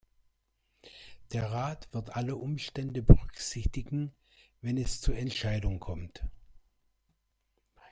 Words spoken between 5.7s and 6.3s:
kommt.